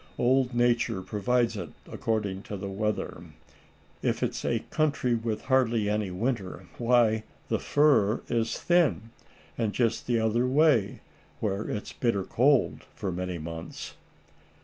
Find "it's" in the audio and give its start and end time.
4.23-4.43, 11.69-11.93